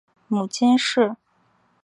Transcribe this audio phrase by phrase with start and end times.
[0.29, 1.15] 母金氏。